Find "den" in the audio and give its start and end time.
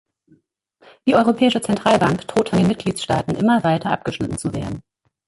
2.57-2.67